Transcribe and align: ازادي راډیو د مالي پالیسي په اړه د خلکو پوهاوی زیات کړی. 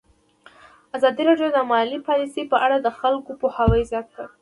ازادي 0.97 1.23
راډیو 1.29 1.49
د 1.53 1.59
مالي 1.71 1.99
پالیسي 2.07 2.43
په 2.51 2.57
اړه 2.65 2.77
د 2.81 2.87
خلکو 2.99 3.31
پوهاوی 3.41 3.81
زیات 3.91 4.07
کړی. 4.15 4.29